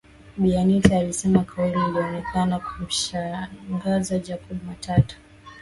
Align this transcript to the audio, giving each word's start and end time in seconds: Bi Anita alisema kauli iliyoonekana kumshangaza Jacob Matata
Bi 0.37 0.55
Anita 0.57 0.97
alisema 0.99 1.43
kauli 1.43 1.71
iliyoonekana 1.73 2.59
kumshangaza 2.59 4.19
Jacob 4.19 4.57
Matata 4.67 5.15